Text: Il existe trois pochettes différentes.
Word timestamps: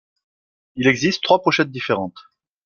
Il 0.77 0.87
existe 0.87 1.21
trois 1.21 1.43
pochettes 1.43 1.69
différentes. 1.69 2.17